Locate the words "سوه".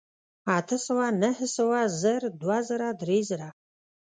0.85-1.05, 1.57-1.79